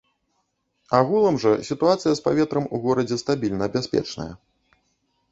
[0.99, 4.29] Агулам жа сітуацыя з паветрам у горадзе стабільна бяспечная.